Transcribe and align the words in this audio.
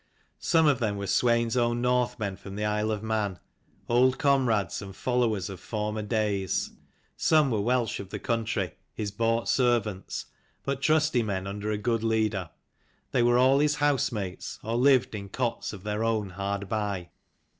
Some 0.39 0.65
of 0.65 0.79
them 0.79 0.97
were 0.97 1.05
Swein's 1.05 1.55
own 1.55 1.79
Northmen 1.83 2.35
from 2.35 2.55
the 2.55 2.65
Isle 2.65 2.89
of 2.89 3.03
Man, 3.03 3.37
old 3.87 4.17
comrades 4.17 4.81
and 4.81 4.95
followers 4.95 5.47
of 5.47 5.59
former 5.59 6.01
days: 6.01 6.71
some 7.15 7.51
were 7.51 7.61
Welsh 7.61 7.99
of 7.99 8.09
the 8.09 8.17
country, 8.17 8.71
his 8.95 9.11
bought 9.11 9.47
servants; 9.47 10.25
but 10.63 10.81
trusty 10.81 11.21
men 11.21 11.45
under 11.45 11.69
a 11.69 11.77
good 11.77 12.03
leader. 12.03 12.49
They 13.11 13.21
were 13.21 13.37
all 13.37 13.59
his 13.59 13.75
house 13.75 14.11
mates, 14.11 14.57
or 14.63 14.75
lived 14.75 15.13
in 15.13 15.29
cots 15.29 15.71
of 15.71 15.83
their 15.83 16.03
own 16.03 16.31
hard 16.31 16.67
by. 16.67 17.11